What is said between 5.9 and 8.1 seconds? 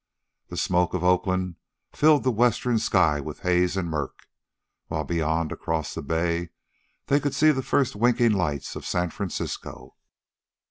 the bay, they could see the first